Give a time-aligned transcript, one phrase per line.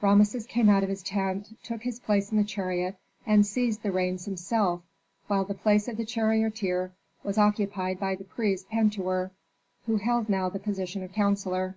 [0.00, 2.94] Rameses came out of his tent, took his place in the chariot,
[3.26, 4.80] and seized the reins himself,
[5.26, 6.92] while the place of the charioteer
[7.24, 9.32] was occupied by the priest Pentuer,
[9.86, 11.74] who held now the position of counsellor.